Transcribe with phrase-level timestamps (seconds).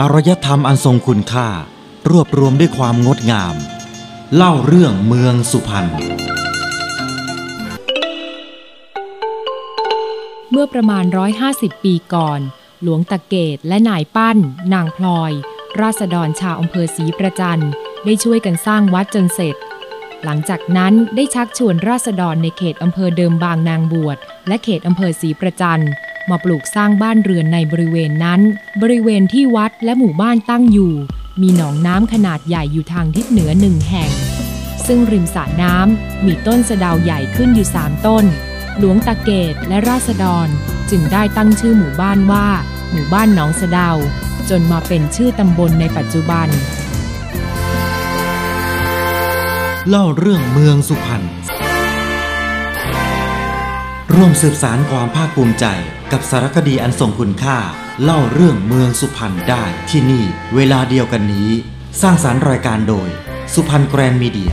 [0.00, 1.48] อารยธรรมอันทรงคุณค่า
[2.10, 3.54] รวบรวมด้วยความงดงาม
[4.34, 5.86] เล่าเรื่องเมืองสุพรรณ
[10.50, 11.04] เมื่อประมาณ
[11.44, 12.40] 150 ปีก่อน
[12.82, 14.38] หลวงตะเกตและนายปั้น
[14.74, 15.32] นางพลอย
[15.80, 17.62] ราษฎรชาวอำเภอศรีประจัน
[18.04, 19.56] ได้ช่วยกันสร้างวัดจนเสร็จ
[20.24, 24.18] หลังจากนั้นได้ชักชวนราษฎรในเขตอำเภอเดิมบางนางบวช
[24.48, 25.82] และเขตอำเภอศรีประจัน
[26.30, 28.40] มาปลูกสร้างบ้านเรือนในบริเวณนั้น
[28.82, 30.92] บริเวณที่วัดและหมู่บ้านตั้งอยู่
[31.40, 34.10] มีหนองน้ำขนาดใหญ่อยู่ทางทิศเหนือหนึ่งแห่ง
[34.86, 38.24] ซึ่งริมสระน้ำมีต้นสะดาวใหญ่ขึ้นอยู่สามต้น
[38.78, 40.48] หลวงตาเกตและราษฎร
[40.90, 42.46] จึงได้ตั้งชื่อหมู่บ้านว่า
[42.90, 43.96] หมู่บ้านหนองสะดาว
[44.50, 46.48] จนมาเป็นชื่อตำบลในปัจจุบัน
[49.88, 51.22] เล่าเรื่องเมืองสุพรรณ
[54.16, 55.66] ร่วมสืบสารความภาคภูมิใจ
[56.12, 57.58] กับสารคดีอันทรงคุณค่า
[58.02, 60.24] เล่าเรื่องเมืองสุพรรณได้ที่นี่
[60.54, 61.50] เวลาเดียวกันนี้
[62.02, 63.08] สร้างสารรายการโดย
[63.54, 64.52] สุพรรณแกรนด์มีเดีย